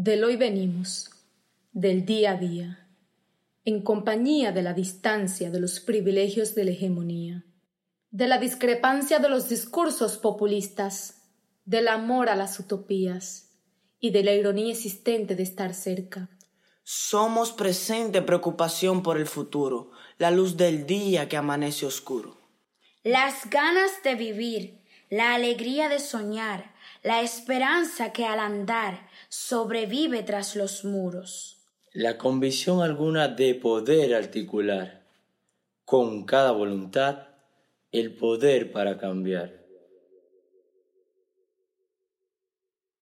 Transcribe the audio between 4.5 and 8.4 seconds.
de la distancia de los privilegios de la hegemonía, de la